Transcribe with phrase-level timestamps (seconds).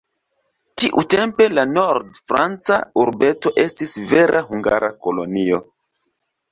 [0.83, 5.67] Tiutempe la nord-franca urbeto estis vera hungara kolonio.